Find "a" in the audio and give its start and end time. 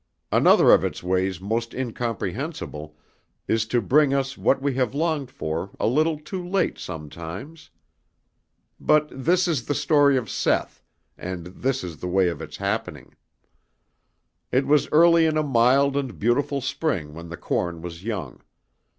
5.79-5.85, 15.37-15.43